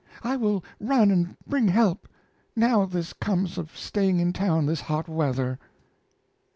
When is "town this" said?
4.33-4.81